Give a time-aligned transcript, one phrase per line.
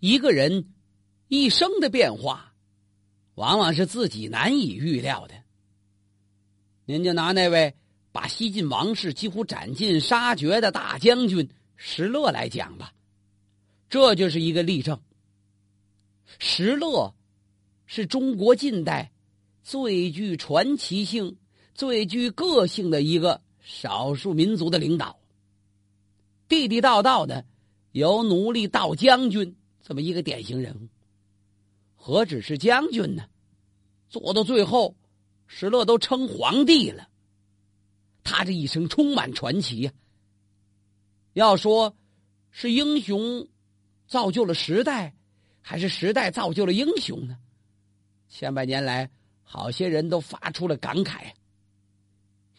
[0.00, 0.68] 一个人
[1.28, 2.54] 一生的变化，
[3.34, 5.34] 往往是自己难以预料的。
[6.84, 7.74] 您就拿那位
[8.12, 12.92] 把西晋王室几乎斩尽杀绝的大将军石勒来讲吧，
[13.88, 15.00] 这就是一个例证。
[16.38, 17.14] 石勒
[17.86, 19.10] 是中国近代
[19.62, 21.36] 最具传奇性、
[21.74, 25.18] 最具个性的一个少数民族的领导，
[26.48, 27.44] 地地道道的
[27.92, 29.56] 由奴隶到将军
[29.88, 30.86] 这么一个典型人物。
[31.96, 33.24] 何止是将军呢？
[34.10, 34.94] 做到最后。
[35.50, 37.08] 石勒都称皇帝了，
[38.22, 39.92] 他这一生充满传奇呀。
[41.32, 41.96] 要说
[42.50, 43.48] 是英雄
[44.06, 45.14] 造就了时代，
[45.62, 47.38] 还是时代造就了英雄呢？
[48.28, 49.10] 千百年来，
[49.42, 51.32] 好些人都发出了感慨。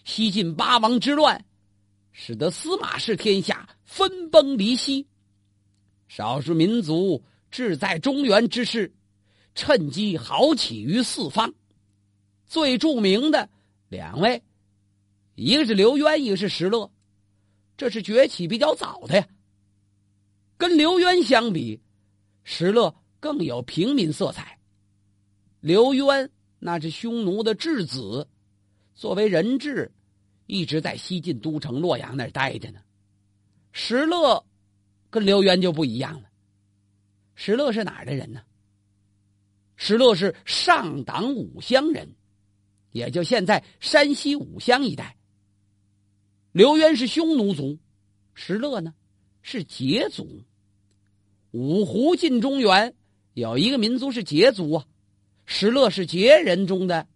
[0.04, 1.46] 西晋八王之乱，
[2.12, 5.06] 使得司马氏天下分崩离析，
[6.10, 8.92] 少数民族志在中原之势，
[9.54, 11.54] 趁机豪起于四方。
[12.48, 13.48] 最著名的
[13.90, 14.42] 两位，
[15.36, 16.92] 一个是刘渊，一个是石勒，
[17.78, 19.28] 这是崛起比较早的呀。
[20.58, 21.80] 跟刘渊相比，
[22.44, 24.58] 石勒更有平民色彩。
[25.60, 28.28] 刘渊那是匈奴的质子，
[28.96, 29.92] 作为人质，
[30.48, 32.80] 一直在西晋都城洛阳那儿待着呢。
[33.72, 34.44] 石勒
[35.10, 36.30] 跟刘渊就不一样了，
[37.36, 38.42] 石勒是哪儿的人呢？
[39.76, 42.16] 石勒是上党武乡人。
[42.92, 45.16] 也就现在山西武乡一带。
[46.52, 47.78] 刘渊是匈奴族，
[48.34, 48.96] 石勒呢
[49.44, 50.44] 是羯族。
[51.52, 52.96] 五胡进中原
[53.36, 54.88] 有一个民族是羯族啊，
[55.46, 57.08] 石勒是羯人中的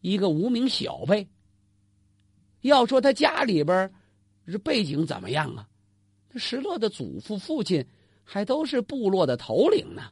[0.00, 1.28] 一个无名小辈。
[2.62, 3.92] 要说他家里边
[4.46, 5.68] 是背景怎么样啊？
[6.38, 7.86] 石勒的祖父、父亲
[8.24, 10.10] 还都是部落的头领呢，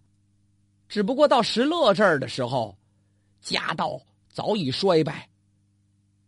[0.89, 2.77] 只不过到石勒这儿的时候，
[3.41, 4.03] 家道。
[4.31, 5.29] 早已衰败。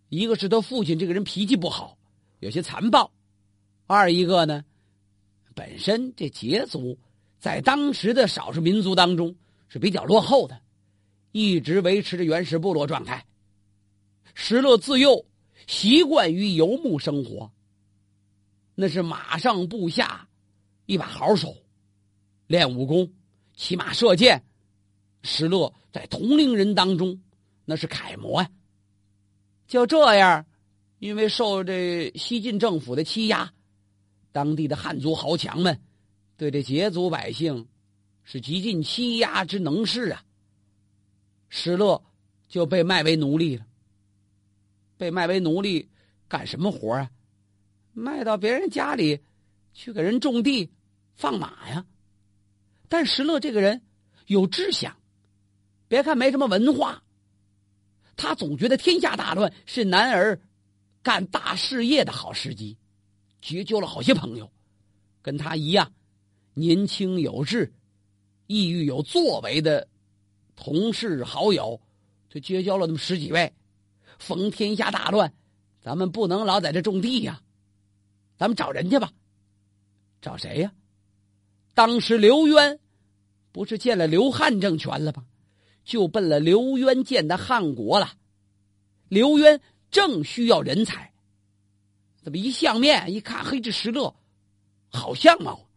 [0.09, 1.97] 一个是他父亲这个人脾气不好，
[2.41, 3.09] 有些残暴；
[3.87, 4.65] 二一个呢，
[5.55, 6.99] 本身这羯族
[7.39, 9.33] 在当时的少数民族当中
[9.69, 10.61] 是比较落后的，
[11.31, 13.25] 一直维持着原始部落状态。
[14.35, 15.25] 石勒自幼
[15.69, 17.53] 习惯于游牧生活，
[18.81, 20.27] 那是马上步下
[20.87, 21.55] 一把好手，
[22.47, 23.13] 练武功、
[23.55, 24.43] 骑马射箭。
[25.23, 27.21] 石勒在同龄人当中。
[27.67, 28.51] 那是楷模呀！
[29.69, 30.47] 就这样，
[30.99, 33.53] 因为受这西晋政府的欺压，
[34.33, 35.79] 当地的汉族豪强们
[36.39, 37.69] 对这羯族百姓
[38.25, 40.25] 是极尽欺压之能事啊。
[41.51, 42.03] 石勒
[42.49, 43.67] 就被卖为奴隶了。
[44.97, 45.87] 被卖为奴隶
[46.27, 47.11] 干什么活啊？
[47.93, 49.21] 卖到别人家里
[49.73, 50.71] 去给人种地、
[51.17, 51.85] 放马呀。
[52.89, 53.83] 但石勒这个人
[54.27, 54.97] 有志向，
[55.89, 57.03] 别看没什么文化。
[58.17, 60.41] 他总觉得天下大乱是男儿
[61.03, 62.77] 干大事业的好时机，
[63.41, 64.51] 结交了好些朋友，
[65.23, 65.93] 跟他一样
[66.53, 67.73] 年轻有志、
[68.47, 69.89] 意欲有作为的
[70.55, 71.81] 同事好友，
[72.29, 73.53] 就结交了那么十几位。
[74.19, 75.33] 逢天下大乱，
[75.81, 77.41] 咱们不能老在这种地呀，
[78.41, 79.13] 咱们找人去吧。
[80.23, 80.73] 找谁呀？
[81.75, 82.81] 当时刘渊
[83.53, 85.27] 不是建了刘汉政权了吗？
[85.85, 88.15] 就奔了刘渊建的汉国了。
[89.09, 91.13] 刘渊正需要人才，
[92.23, 94.15] 怎么一相面一看，嘿，这石勒
[94.89, 95.69] 好相貌，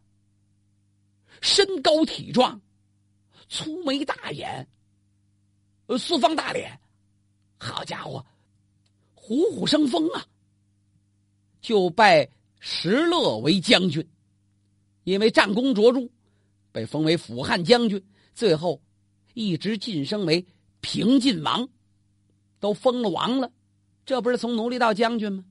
[1.41, 2.61] 身高体壮，
[3.49, 4.69] 粗眉大眼，
[5.87, 6.79] 呃，四方大脸，
[7.57, 8.25] 好家伙，
[9.15, 10.25] 虎虎生风啊！
[11.61, 12.29] 就拜
[12.65, 14.07] 石勒为将军，
[15.03, 16.09] 因为战功卓著，
[16.71, 18.01] 被封为辅汉将军，
[18.33, 18.81] 最后。
[19.33, 20.45] 一直晋升为
[20.79, 21.67] 平晋王，
[22.59, 23.51] 都封了王了，
[24.05, 25.43] 这不是从奴隶到将军吗？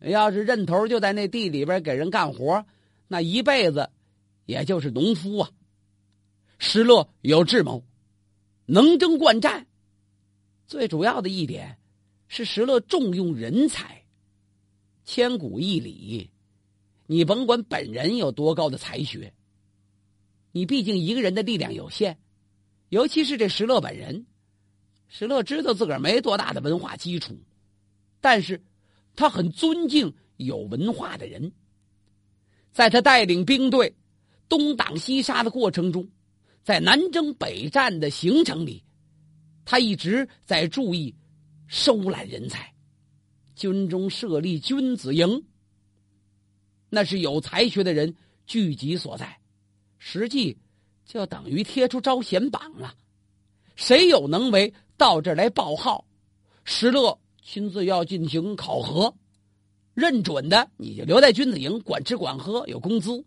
[0.00, 2.66] 要是认头就在那地里边给人干活，
[3.06, 3.90] 那一辈子
[4.46, 5.50] 也就是农夫啊。
[6.58, 7.84] 石勒有智谋，
[8.66, 9.68] 能征惯战，
[10.66, 11.78] 最主要的一点
[12.26, 14.02] 是石勒重用人才。
[15.04, 16.30] 千古一理，
[17.06, 19.34] 你甭管本人有多高的才学，
[20.52, 22.18] 你毕竟一个人的力量有限。
[22.88, 24.26] 尤其是这石勒本人，
[25.08, 27.36] 石勒知道自个儿没多大的文化基础，
[28.20, 28.62] 但是
[29.16, 31.52] 他很尊敬有文化的人。
[32.72, 33.94] 在他带领兵队
[34.48, 36.08] 东挡西杀的过程中，
[36.62, 38.82] 在南征北战的行程里，
[39.64, 41.14] 他一直在注意
[41.66, 42.74] 收揽人才，
[43.54, 45.44] 军中设立君子营，
[46.94, 48.14] 那是有才学的人
[48.46, 49.38] 聚集所在。
[49.98, 50.56] 实际。
[51.06, 52.94] 就等于贴出招贤榜了。
[53.76, 56.02] 谁有能为，到这儿来报号，
[56.64, 59.14] 石勒亲自要进行考核，
[59.92, 63.22] 认准的你就留在君子营管吃管喝，有工资，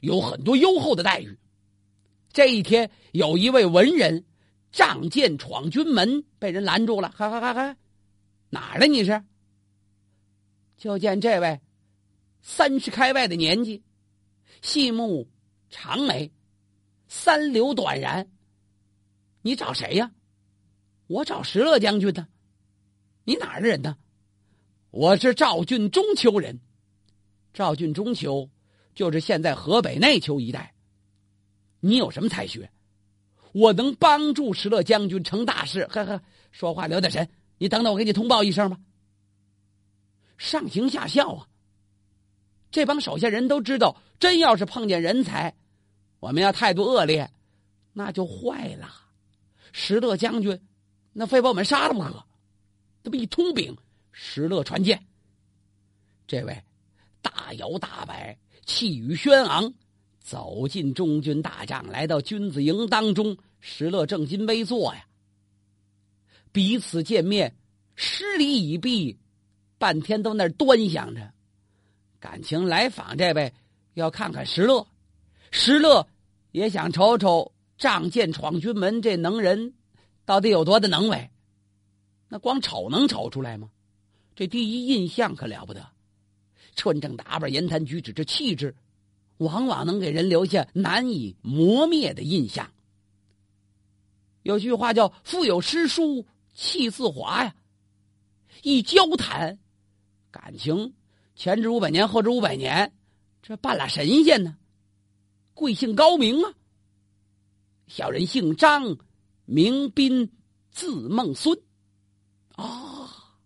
[0.00, 1.38] 有很多优厚的待遇。
[2.32, 4.24] 这一天，有一位文人
[4.72, 7.10] 仗剑闯军门，被人拦住了。
[7.10, 7.76] 哈哈哈哈，
[8.48, 9.22] 哪儿的你是？
[10.78, 11.60] 就见这位
[12.46, 13.82] 三十开外的年纪，
[14.60, 15.26] 细目
[15.70, 16.30] 长眉，
[17.08, 18.26] 三绺短髯。
[19.40, 20.12] 你找谁呀？
[21.06, 22.28] 我找石勒将军呢。
[23.24, 23.96] 你哪儿的人呢？
[24.90, 26.60] 我是赵郡中丘人。
[27.54, 28.50] 赵郡中丘
[28.94, 30.74] 就是现在河北内丘一带。
[31.80, 32.70] 你有什么才学？
[33.52, 35.86] 我能帮助石勒将军成大事。
[35.86, 37.26] 呵呵，说话留点神。
[37.56, 38.78] 你等等，我给你通报一声吧。
[40.36, 41.48] 上行下效啊！
[42.74, 45.54] 这帮手下人都知道，真要是碰见人才，
[46.18, 47.30] 我们要态度恶劣，
[47.92, 48.90] 那就坏了。
[49.70, 50.60] 石勒将军，
[51.12, 52.24] 那非把我们杀了不可。
[53.04, 53.76] 这么一通禀，
[54.10, 55.00] 石勒传见。
[56.26, 56.64] 这位
[57.22, 58.36] 大摇大摆、
[58.66, 59.72] 气宇轩昂，
[60.18, 63.38] 走进中军大帐，来到君子营当中。
[63.60, 65.06] 石勒正襟危坐呀，
[66.50, 67.54] 彼此见面，
[67.94, 69.16] 施礼已毕。
[69.78, 71.33] 半天都那端详着，
[72.24, 73.52] 感情来访这位
[73.92, 74.86] 要看看石勒，
[75.50, 76.08] 石勒
[76.52, 79.74] 也想瞅瞅仗剑闯军门这能人
[80.24, 81.30] 到底有多的能为。
[82.28, 83.68] 那光瞅能瞅出来吗？
[84.34, 85.86] 这第一印象可了不得，
[86.74, 88.74] 穿正打扮、言谈举止这气质，
[89.36, 92.72] 往往能给人留下难以磨灭的印象。
[94.44, 97.54] 有句话叫“腹有诗书气自华”呀，
[98.62, 99.58] 一交谈。
[100.30, 100.94] 感情
[101.34, 102.92] 前知五百年，后知五百年，
[103.42, 104.56] 这半拉神仙呢？
[105.52, 106.54] 贵姓高明啊？
[107.86, 108.96] 小人姓张，
[109.44, 110.30] 名斌，
[110.70, 111.58] 字孟孙。
[112.52, 113.36] 啊，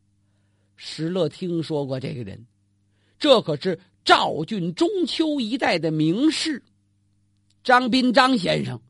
[0.76, 2.46] 石勒听说过这个人，
[3.19, 6.62] 这可是赵郡中秋一带的名士，
[7.64, 8.81] 张斌张先生。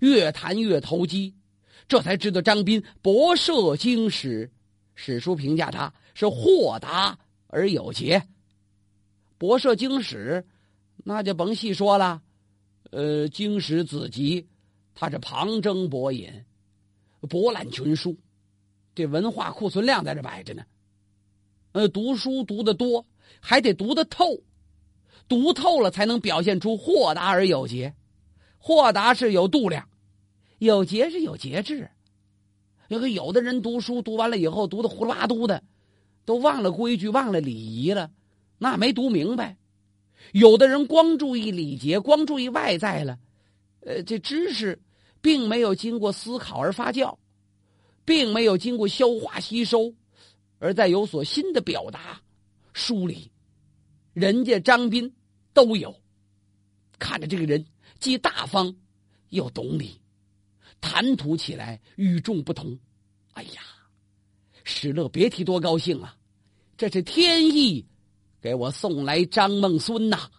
[0.00, 1.34] 越谈越投机，
[1.88, 4.52] 这才知道张斌博涉经史，
[4.94, 5.92] 史书评价他。
[6.16, 7.18] 是豁达
[7.54, 8.26] 而有节，
[9.38, 10.44] 博涉经史，
[11.04, 12.20] 那就甭细说了。
[12.90, 14.48] 呃，经史子集，
[14.92, 16.44] 他是旁征博引，
[17.30, 18.18] 博览群书，
[18.92, 20.64] 这文化库存量在这摆着呢。
[21.70, 23.06] 呃，读书读的多，
[23.38, 24.40] 还得读得透，
[25.28, 27.94] 读透了才能表现出豁达而有节。
[28.58, 29.88] 豁达是有度量，
[30.58, 31.88] 有节是有节制。
[32.88, 35.62] 有个有的人读书读完了以后，读的胡里八嘟的。
[36.24, 38.10] 都忘了规矩，忘了礼仪了，
[38.58, 39.56] 那没读明白。
[40.32, 43.18] 有的人光注意礼节，光注意外在了，
[43.80, 44.80] 呃，这知识
[45.20, 47.18] 并没有经过思考而发酵，
[48.04, 49.94] 并没有经过消化吸收，
[50.58, 52.20] 而在有所新的表达
[52.72, 53.30] 梳理。
[54.14, 55.14] 人家张斌
[55.52, 55.94] 都有，
[56.98, 57.64] 看着这个人
[57.98, 58.74] 既大方
[59.28, 60.00] 又懂礼，
[60.80, 62.78] 谈吐起来与众不同。
[63.32, 63.62] 哎呀！
[64.64, 66.16] 史乐别提多高兴了，
[66.76, 67.86] 这是天意，
[68.40, 70.30] 给我送来张孟孙呐。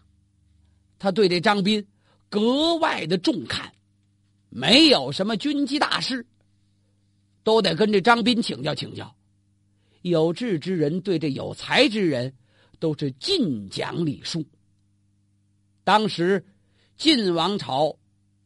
[0.98, 1.86] 他对这张斌
[2.28, 3.72] 格外的重看，
[4.48, 6.26] 没有什么军机大事，
[7.44, 9.14] 都得跟这张斌请教请教。
[10.02, 12.34] 有志之人对这有才之人
[12.78, 14.44] 都是尽讲礼数。
[15.84, 16.44] 当时
[16.96, 17.96] 晋王朝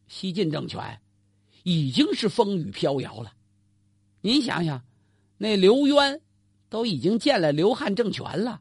[0.09, 1.01] 西晋政权
[1.63, 3.33] 已经是风雨飘摇了，
[4.21, 4.83] 您想想。
[5.43, 6.21] 那刘渊
[6.69, 8.61] 都已经建了刘汉政权了，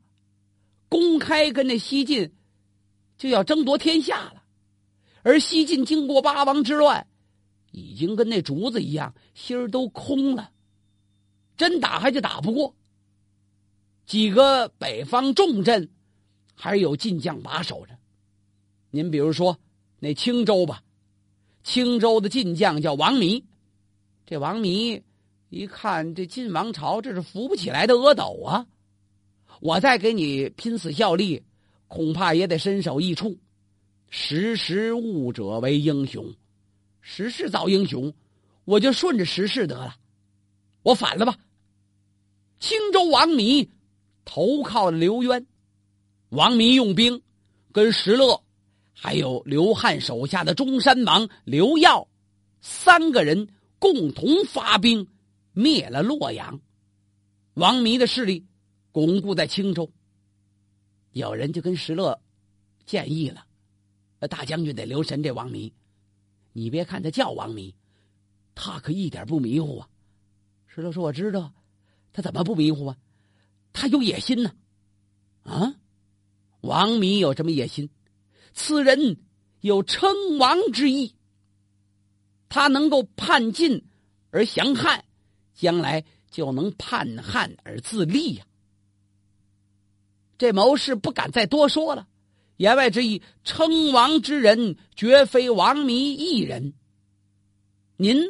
[0.88, 2.34] 公开跟那西晋
[3.18, 4.44] 就要争夺天下了，
[5.22, 7.06] 而西晋经过八王之乱，
[7.72, 10.52] 已经跟那竹子一样，心儿都空了，
[11.58, 12.74] 真打还就打不过。
[14.06, 15.90] 几个北方重镇
[16.56, 18.00] 还是有晋将把守着，
[18.90, 19.60] 您比如说
[20.00, 20.82] 那青州吧，
[21.62, 23.44] 青州的晋将叫王弥，
[24.26, 25.04] 这王弥。
[25.50, 28.68] 一看这晋王朝，这是扶不起来的阿斗啊！
[29.62, 31.42] 我再给你拼死效力，
[31.88, 33.36] 恐怕也得身首异处。
[34.12, 36.34] 识时务者为英雄，
[37.02, 38.14] 时势造英雄，
[38.64, 39.96] 我就顺着时势得了。
[40.84, 41.36] 我反了吧！
[42.60, 43.68] 青州王弥
[44.26, 45.48] 投靠刘渊，
[46.30, 47.20] 王弥用兵
[47.72, 48.40] 跟石勒，
[48.94, 52.08] 还有刘汉手下的中山王刘耀
[52.62, 53.48] 三个人
[53.80, 55.08] 共同发兵。
[55.60, 56.62] 灭了洛阳，
[57.56, 58.48] 王弥的势力
[58.94, 59.92] 巩固在青州。
[61.12, 62.22] 有人就跟石勒
[62.86, 63.46] 建议了
[64.30, 65.74] ：“大将军得留神这王弥，
[66.54, 67.76] 你别看他叫王弥，
[68.56, 69.90] 他可一点不迷糊啊。
[70.66, 71.54] 石勒说：“我知道，
[72.14, 72.98] 他怎么不迷糊啊？
[73.74, 74.54] 他有野心呢。
[75.44, 75.76] 啊，
[76.62, 77.90] 王弥有什么野心？
[78.54, 79.18] 此人
[79.60, 81.16] 有称王之意。
[82.48, 83.86] 他能够叛晋
[84.32, 85.04] 而降汉，
[85.60, 88.46] 将来就能叛汉而自立呀。
[90.38, 92.08] 这谋士不敢再多说了。”
[92.56, 96.74] 言外之意，称王之人绝非王弥一人。
[97.96, 98.22] 您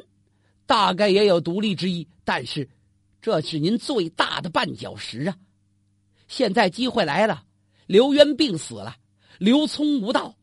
[0.68, 2.70] 大概也有独立之意，但是
[3.22, 5.38] 这是您最大的绊脚石啊！
[6.28, 7.44] 现在机会来了，
[7.88, 8.98] 刘渊病死了，
[9.40, 10.36] 刘聪无道，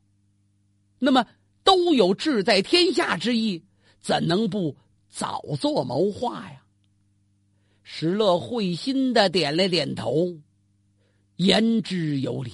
[0.98, 1.24] 那么
[1.62, 3.64] 都有志在天下之意，
[4.00, 4.76] 怎能不
[5.08, 6.65] 早做谋划呀？
[7.88, 10.36] 石勒会心的点了点头，
[11.36, 12.52] 言之有理。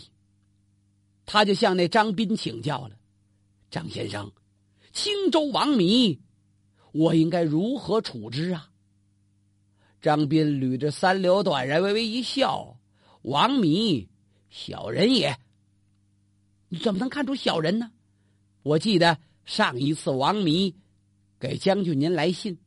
[1.25, 2.97] 他就向那张斌请教了
[3.71, 4.31] ：“张先生，
[4.93, 6.21] 青州王弥，
[6.93, 8.69] 我应该如何处置啊？”
[10.03, 12.79] 张斌捋着三绺短髯，微微一笑
[13.23, 14.11] ：“王弥，
[14.51, 15.35] 小人也。
[16.69, 17.91] 你怎么能看出小人呢？
[18.63, 20.77] 我记得上一次王弥
[21.41, 22.59] 给将军您来信，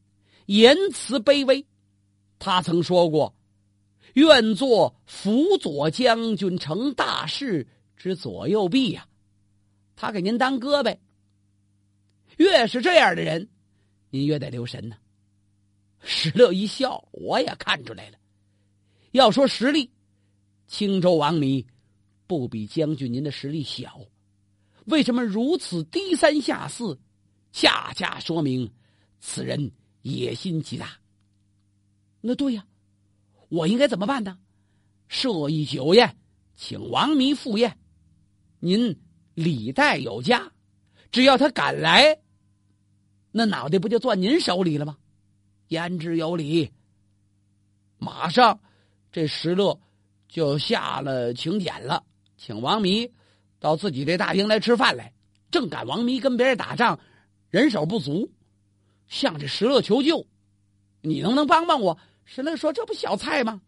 [0.47, 1.63] 言辞卑微，
[2.45, 3.35] 他曾说过，
[4.13, 9.07] 愿做辅佐将军成大事。”之左右臂呀，
[9.95, 10.95] 他给您当胳膊。
[12.37, 13.49] 越是这样的人，
[14.11, 14.95] 您越得留神呢。
[16.03, 18.17] 石勒一笑，我也看出来了。
[19.11, 19.89] 要说实力，
[20.67, 21.65] 青州王弥
[22.27, 23.99] 不比将军您的实力小。
[24.85, 26.99] 为什么如此低三下四？
[27.51, 28.71] 恰恰说明
[29.19, 29.71] 此人
[30.03, 30.99] 野心极大。
[32.27, 32.65] 那对呀，
[33.49, 34.39] 我应该怎么办呢？
[35.07, 36.17] 设一酒宴，
[36.55, 37.77] 请王弥赴宴。
[38.59, 38.99] 您
[39.35, 40.51] 礼待有加，
[41.11, 42.17] 只要他敢来，
[43.29, 44.97] 那脑袋不就攥您手里了吗？
[45.67, 46.71] 言之有理。
[47.99, 48.59] 马上，
[49.11, 49.79] 这石勒
[50.27, 52.03] 就下了请柬了，
[52.37, 53.13] 请王弥
[53.59, 55.13] 到自己这大厅来吃饭来。
[55.51, 56.99] 正赶王弥跟别人打仗，
[57.51, 58.31] 人手不足，
[59.07, 60.25] 向这石勒求救。
[61.01, 61.99] 你能不能帮帮我？
[62.25, 63.61] 石勒说：“这不小菜吗？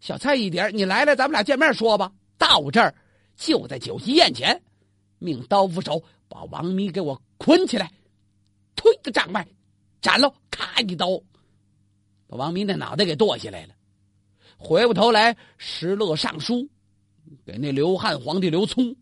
[0.00, 2.10] 小菜一碟，你来了，咱们俩见面说吧。
[2.38, 2.94] 到这儿。”
[3.36, 4.62] 就在酒席宴前，
[5.18, 7.92] 命刀斧手把王弥给我捆起来，
[8.74, 9.46] 推个帐外，
[10.00, 11.20] 斩了，咔一刀，
[12.28, 13.74] 把王弥那脑袋给剁下来了。
[14.56, 16.66] 回过头来，石勒上书
[17.44, 18.96] 给那刘汉皇帝刘聪，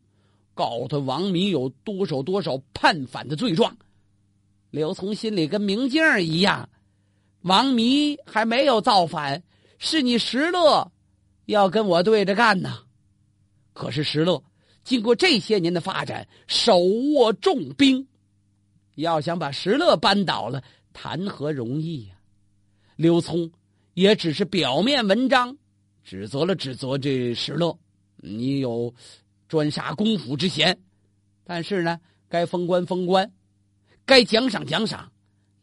[0.53, 3.77] 告诉他王弥有多少多少叛反的罪状。
[4.71, 6.69] 刘聪心里跟明镜一样，
[7.45, 9.43] 王弥还没有造反，
[9.79, 10.91] 是你石勒
[11.45, 12.79] 要跟我对着干呢。
[13.75, 14.43] 可是石勒
[14.83, 18.09] 经过这些年的发展，手握重兵，
[18.95, 22.15] 要想把石勒扳倒了，谈何容易呀？
[22.97, 23.53] 刘聪
[23.93, 25.59] 也只是表面文章，
[26.03, 27.79] 指责了指责这石勒，
[28.17, 28.95] 你有
[29.49, 30.79] 专杀公府之嫌，
[31.45, 33.31] 但是呢，该封官封官，
[34.07, 35.13] 该奖赏奖赏，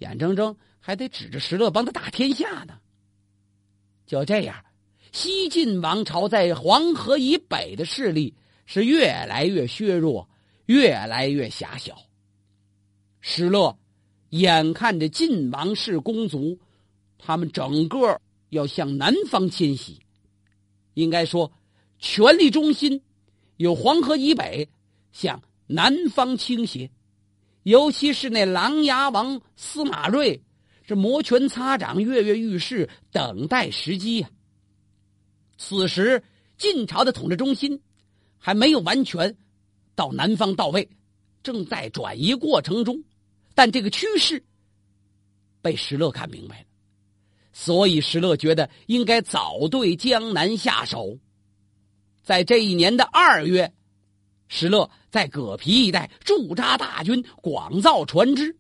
[0.02, 2.78] 眼睁睁还得指着石勒帮他打天下呢。
[4.06, 4.64] 就这样。
[5.12, 8.34] 西晋王朝在黄河以北的势力
[8.66, 10.30] 是越来越削弱，
[10.68, 11.98] 越来越狭小。
[13.20, 13.78] 石勒
[14.30, 16.58] 眼看着晋王室公族，
[17.18, 20.00] 他们整个要向南方迁徙，
[20.94, 21.52] 应该说，
[22.00, 23.02] 权力中心
[23.58, 24.70] 有黄河以北
[25.12, 26.90] 向南方倾斜，
[27.64, 30.42] 尤其是那琅琊王司马睿，
[30.88, 34.30] 是摩拳擦掌、跃跃欲试，等待时机呀。
[35.58, 36.24] 此时，
[36.58, 37.80] 晋朝的统治中心
[38.40, 39.38] 还没有完全
[39.94, 40.90] 到南方到位，
[41.44, 43.04] 正在转移过程中。
[43.54, 44.44] 但这个趋势
[45.62, 46.66] 被石勒看明白了，
[47.54, 51.20] 所以石勒觉得应该早对江南下手。
[52.24, 53.72] 在这一年的二月，
[54.54, 58.58] 石勒在葛皮一带驻扎大军，广造船只，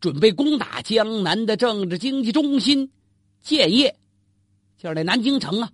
[0.00, 2.90] 准备攻打江南的政治经济中心
[3.40, 3.96] 建业，
[4.76, 5.70] 就是那南京城啊。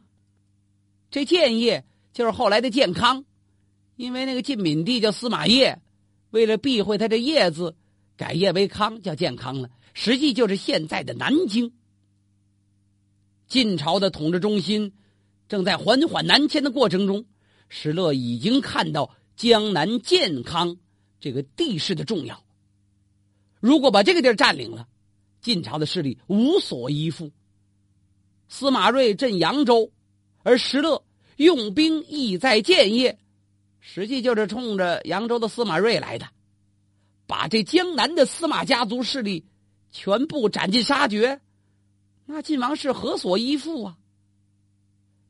[1.10, 3.24] 这建业就是后来的建康，
[3.96, 5.80] 因为那个晋闵帝叫司马业，
[6.28, 7.74] 为了避讳他这“业”字，
[8.14, 9.70] 改业为康，叫建康了。
[9.94, 11.72] 实际就是现在的南京。
[13.48, 14.92] 晋朝的统治中心
[15.48, 17.24] 正在缓缓南迁的过程中，
[17.70, 20.76] 石勒已经看到江南建康
[21.20, 22.42] 这个地势的重要。
[23.60, 24.88] 如果把这个地儿占领了，
[25.40, 27.30] 晋朝的势力无所依附。
[28.48, 29.92] 司马睿镇扬州。
[30.42, 31.02] 而石勒
[31.38, 33.18] 用兵意在建业，
[33.80, 36.28] 实际就是冲着扬州的司马睿来的。
[37.26, 39.44] 把这江南的司马家族势力
[39.90, 41.40] 全部斩尽杀绝，
[42.26, 43.98] 那晋王是何所依附啊？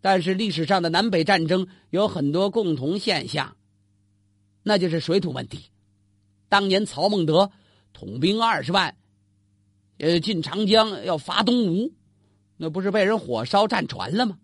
[0.03, 3.57] 但是历史上的南北战争有很多共同现象，
[4.69, 5.71] 那就是水土问题。
[6.49, 7.53] 当年曹孟德
[7.93, 8.97] 统兵二十万，
[9.99, 11.93] 呃，进长江要伐东吴，
[12.57, 14.37] 那不是被人火烧战船了吗？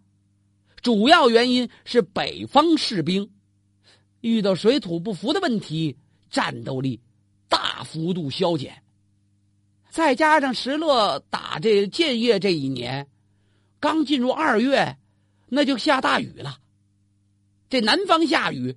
[0.80, 3.32] 主要原因是北方士兵
[4.20, 5.98] 遇到水土不服的问题，
[6.30, 7.00] 战斗力
[7.48, 8.80] 大幅度消减。
[9.90, 13.08] 再加上石勒打这建业这一年，
[13.80, 14.96] 刚进入二月，
[15.48, 16.58] 那就下大雨了。
[17.68, 18.76] 这南方下雨，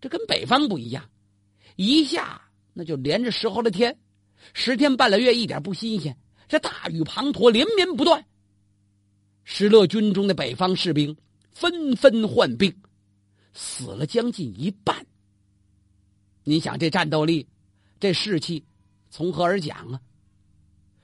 [0.00, 1.08] 这跟北方不一样，
[1.76, 3.98] 一下那就连着十好多天，
[4.54, 6.16] 十天半个月一点不新鲜。
[6.48, 8.24] 这大雨滂沱，连绵不断。
[9.44, 11.16] 石勒军中的北方士兵。
[11.50, 12.72] 纷纷患病，
[13.52, 15.04] 死了将近一半。
[16.44, 17.48] 你想这战斗力，
[17.98, 18.64] 这士气，
[19.10, 20.00] 从何而讲啊？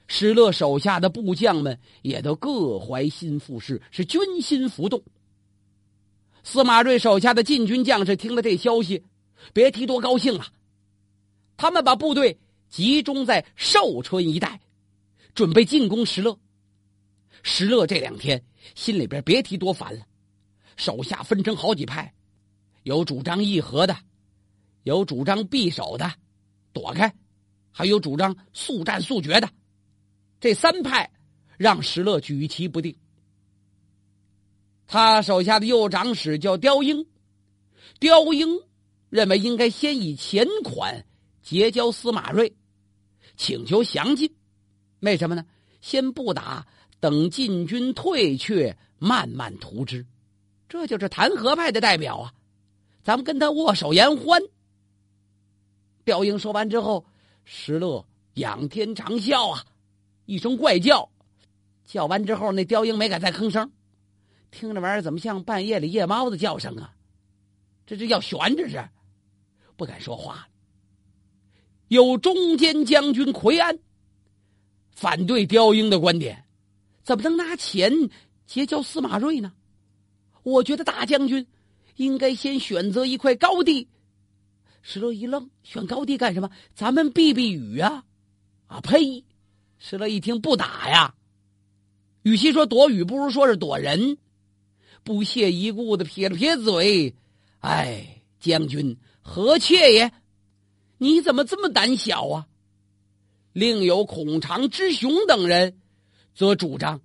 [0.06, 5.02] 石勒手下的部将们也都各怀心腹事，是军心浮动。
[6.44, 9.02] 司马睿手下的禁军将士听了这消息，
[9.54, 10.46] 别提多高兴了。
[11.56, 14.60] 他们把部队集中在寿春一带，
[15.34, 16.38] 准备进攻石勒。
[17.42, 20.04] 石勒这两天心里边别提多烦了。
[20.76, 22.12] 手下分成好几派，
[22.82, 23.96] 有主张议和的，
[24.82, 26.12] 有主张避守的，
[26.72, 27.12] 躲开，
[27.70, 29.48] 还有主张速战速决的。
[30.40, 31.10] 这三派
[31.56, 32.94] 让石勒举棋不定。
[34.86, 37.06] 他手下的右长史叫刁英，
[37.98, 38.60] 刁英
[39.08, 41.04] 认为应该先以钱款
[41.42, 42.54] 结交司马睿，
[43.36, 44.34] 请求降晋。
[45.00, 45.44] 为什么呢？
[45.80, 46.66] 先不打，
[47.00, 50.06] 等晋军退却，慢慢图之。
[50.68, 52.32] 这就是弹劾派的代表啊，
[53.02, 54.40] 咱们跟他握手言欢。
[56.04, 57.04] 刁英说完之后，
[57.44, 59.64] 石勒仰天长啸啊，
[60.24, 61.10] 一声怪叫，
[61.84, 63.70] 叫完之后，那刁英没敢再吭声，
[64.54, 66.94] 听这玩意儿怎么像半夜里夜猫子叫声啊？
[67.86, 68.82] 这这要悬，这是
[69.76, 70.48] 不敢说话。
[71.88, 73.78] 有中间将军奎安
[74.92, 76.44] 反对刁英的观点，
[77.02, 77.92] 怎么能拿钱
[78.46, 79.52] 结交司马睿呢？
[80.42, 81.46] 我觉得大将军
[81.96, 83.88] 应该先选择一块高地。
[84.80, 86.50] 石勒一愣，选高地干什么？
[86.74, 88.04] 咱们避避雨呀！
[88.66, 89.24] 啊呸！
[89.78, 91.14] 石勒一听不打呀，
[92.22, 94.16] 与其说躲雨，不如说是躲人。
[95.04, 97.14] 不屑一顾的撇了撇嘴
[97.60, 100.12] ：“哎，将军何切也？
[100.98, 102.48] 你怎么这么胆小啊？”
[103.52, 105.78] 另有孔常、之雄等人
[106.34, 107.00] 则主张。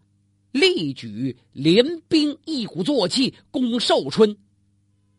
[0.51, 4.35] 力举联兵，一鼓作气攻寿春，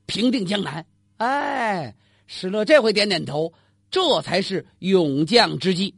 [0.07, 0.85] 平定江南。
[1.19, 1.95] 哎，
[2.27, 3.53] 石勒这回点点头，
[3.93, 5.95] 这才是勇将之计。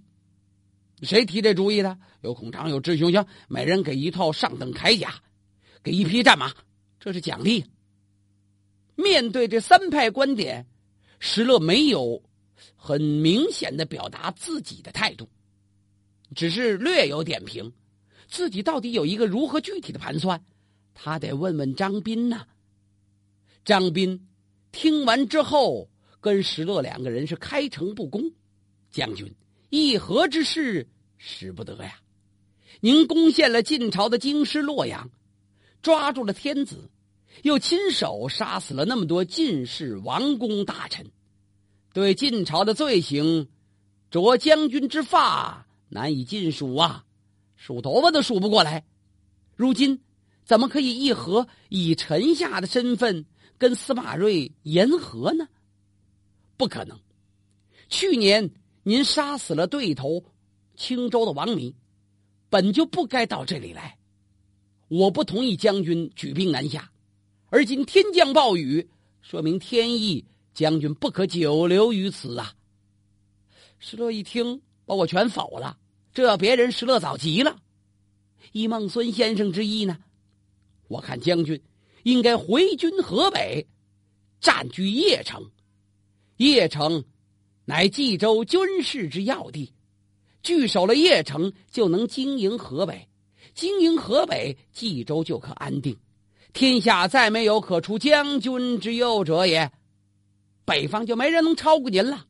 [1.01, 1.99] 谁提这主意的？
[2.21, 5.15] 有孔常，有志雄，行，每人给一套上等铠甲，
[5.83, 6.53] 给一匹战马，
[7.05, 7.65] 这是奖励。
[8.95, 10.65] 面对这三派观点，
[11.19, 12.23] 石勒没有
[12.77, 15.29] 很明显的表达自己的态度，
[16.37, 17.73] 只是略有点评。
[18.29, 20.45] 自己到底有一个如何具体的盘算？
[20.95, 22.47] 他得问问张斌呐。
[23.65, 24.29] 张斌
[24.71, 28.31] 听完之后，跟石勒两个人是开诚布公
[28.93, 29.35] ：“将军，
[29.71, 30.89] 议和之事
[31.19, 32.01] 使不得呀！
[32.81, 35.11] 您攻陷了晋朝的京师洛阳，
[35.83, 36.89] 抓住了天子，
[37.43, 41.11] 又亲手杀死了那么多晋士王公大臣，
[41.93, 43.49] 对晋朝的罪行，
[44.11, 47.05] 着将军之发，难以尽数啊！”
[47.57, 48.85] 数头发都数不过来，
[49.57, 50.01] 如今
[50.45, 53.25] 怎么可以议和，以臣下的身份
[53.59, 55.49] 跟司马睿言和呢？
[56.57, 56.99] 不可能。
[57.89, 58.51] 去年
[58.85, 60.25] 您杀死了对头
[60.77, 61.75] 青州的王弥，
[62.49, 63.97] 本就不该到这里来。
[64.93, 66.93] 我不同意将军举兵南下，
[67.49, 68.91] 而今天降暴雨，
[69.23, 72.53] 说明天意，将军不可久留于此啊。
[73.79, 75.79] 石勒一听，把我全否了。
[76.13, 77.57] 这别人石勒早急了，
[78.53, 79.97] 依孟孙先生之意呢，
[80.89, 81.59] 我看将军
[82.03, 83.67] 应该回军河北，
[84.43, 85.51] 占据邺城。
[86.37, 87.03] 邺城
[87.65, 89.73] 乃冀州军事之要地，
[90.43, 93.09] 据守了邺城，就能经营河北。
[93.55, 95.97] 经营河北，冀州就可安定，
[96.53, 99.71] 天下再没有可出将军之右者也。
[100.65, 102.27] 北方就没人能超过您了。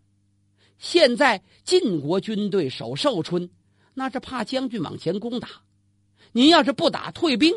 [0.79, 3.51] 现在晋国军队守寿春。
[3.95, 5.49] 那是怕将军往前攻打，
[6.33, 7.55] 您要是不打退兵，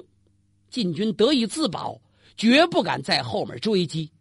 [0.70, 2.02] 晋军得以自保，
[2.36, 4.12] 绝不敢在后面追击。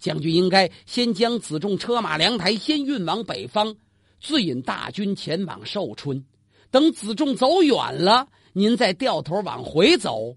[0.00, 3.76] 将军应该先将子重车马粮台先运往北方，
[4.20, 6.24] 自引大军前往寿春。
[6.72, 10.36] 等子仲走远了，您再掉头往回走，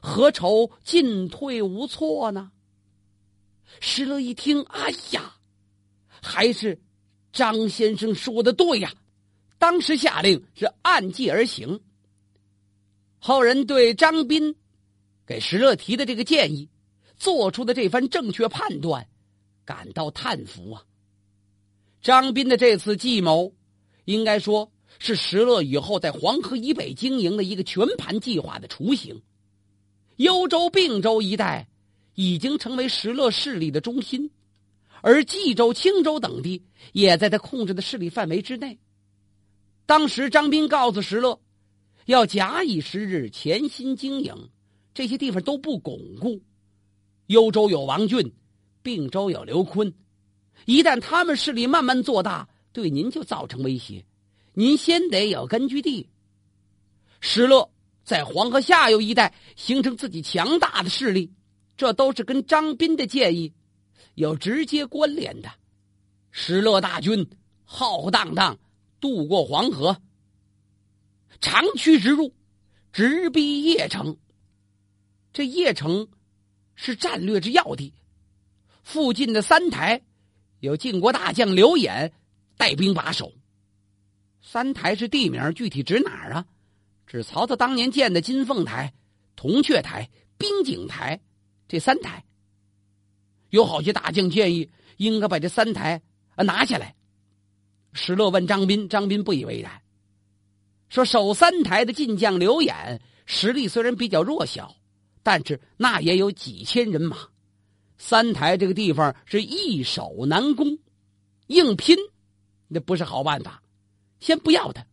[0.00, 2.50] 何愁进退无措呢？
[3.80, 5.36] 石勒一听，哎呀，
[6.08, 6.80] 还是
[7.32, 8.92] 张先生说的对呀！
[9.58, 11.80] 当时下令是按计而行。
[13.18, 14.56] 后人对张斌
[15.24, 16.68] 给石勒提的这个建议，
[17.16, 19.08] 做出的这番正确判断，
[19.64, 20.84] 感到叹服啊！
[22.00, 23.54] 张斌的这次计谋，
[24.04, 24.70] 应该说。
[24.98, 29.22] 是石勒以后在黄河以北经营的一个全盘计划的雏形。
[30.16, 31.68] 幽州、并州一带
[32.14, 34.30] 已经成为石勒势力的中心，
[35.00, 38.78] 而冀州、青州等地也在他控制的势力范围之内。
[39.86, 41.40] 当时张斌告诉石勒，
[42.06, 44.50] 要假以时日，潜心经营
[44.94, 46.40] 这些地方都不巩固。
[47.26, 48.32] 幽州有王俊，
[48.82, 49.92] 并州有刘坤，
[50.66, 54.04] 一旦他们势力慢慢做大，对您就造成威胁。
[54.54, 56.08] 您先得有根据地。
[57.20, 57.70] 石勒
[58.04, 61.32] 在黄河下游一带形成自己强大的势力，
[61.76, 63.54] 这都是跟张斌的建议
[64.14, 65.50] 有直接关联的。
[66.30, 67.30] 石勒大军
[67.64, 68.58] 浩浩荡荡
[69.00, 70.02] 渡过黄河，
[71.40, 72.34] 长驱直入，
[72.92, 74.16] 直逼邺城。
[75.32, 76.08] 这邺城
[76.74, 77.94] 是战略之要地，
[78.82, 80.02] 附近的三台
[80.60, 82.12] 有晋国大将刘演
[82.56, 83.32] 带兵把守。
[84.42, 86.44] 三台是地名，具体指哪儿啊？
[87.06, 88.92] 指曹操当年建的金凤台、
[89.36, 91.20] 铜雀台、冰景台
[91.68, 92.24] 这三台。
[93.50, 96.02] 有好些大将建议应该把这三台
[96.34, 96.94] 啊拿下来。
[97.92, 99.82] 石勒问张斌，张斌不以为然，
[100.88, 104.74] 说守三台的晋将刘演实力虽然比较弱小，
[105.22, 107.16] 但是那也有几千人马。
[107.98, 110.78] 三台这个地方是易守难攻，
[111.46, 111.96] 硬拼
[112.66, 113.61] 那不是好办法。
[114.22, 114.86] 先不要他，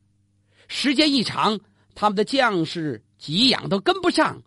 [0.67, 1.59] 时间一长，
[1.93, 4.41] 他们的将士给养都跟不上，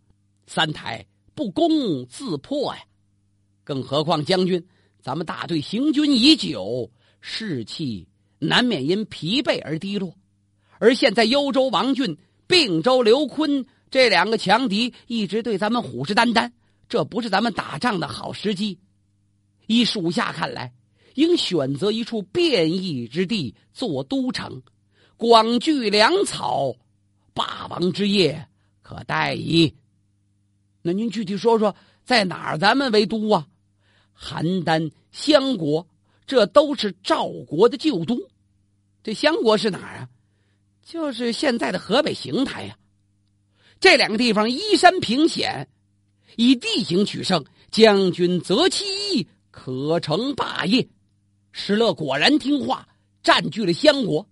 [0.49, 2.83] 三台不攻自破呀。
[3.63, 4.67] 更何况将军，
[5.01, 6.91] 咱们大队行军已久，
[7.21, 8.09] 士气
[8.41, 10.13] 难免因疲惫而低落。
[10.81, 12.19] 而现在幽州王俊、
[12.49, 16.51] 并州刘坤这两个强敌一直对咱们虎视眈眈，
[16.89, 18.81] 这不是咱们打仗的好时机。
[19.69, 20.73] 依属下看来，
[21.15, 24.61] 应选择一处变异之地做都城。
[25.23, 26.75] 广聚粮草，
[27.33, 28.49] 霸王之业
[28.83, 29.73] 可待矣。
[30.83, 33.47] 那您具体说说，在哪儿咱们为都啊？
[34.19, 35.87] 邯郸、襄国，
[36.27, 38.19] 这都是赵国的旧都。
[39.05, 40.09] 这襄国是哪儿啊？
[40.83, 42.77] 就是现在的河北邢台呀。
[43.79, 45.69] 这两个地方依山平险，
[46.35, 48.85] 以地形取胜，将军择其
[49.17, 50.89] 一可成霸业。
[51.53, 52.89] 石勒果然听话，
[53.23, 54.29] 占据了襄国。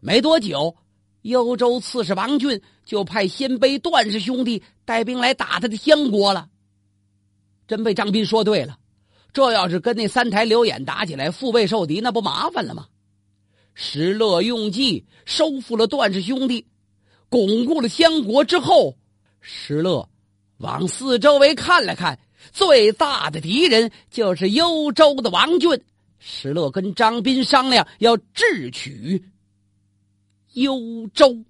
[0.00, 0.76] 没多久，
[1.22, 6.48] 幽州刺史王俊就派鲜卑段氏兄弟带兵来打他的相国了。
[7.68, 8.78] 真被张斌说对了，
[9.32, 12.86] 这要是跟那三台刘演打起来，腹背受敌，那不麻烦了吗？
[13.74, 16.66] 石勒用计收复了段氏兄弟，
[17.28, 18.96] 巩固了相国之后，
[19.40, 20.08] 石勒
[20.58, 22.18] 往四周围看了看，
[22.52, 25.70] 最大的敌人就是幽州的王俊。
[26.18, 29.24] 石勒跟张斌商量，要智取。
[30.60, 31.42] 幽州。